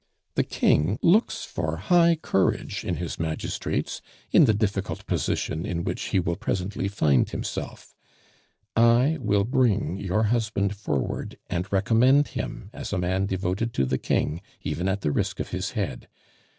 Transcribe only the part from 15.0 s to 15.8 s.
the risk of his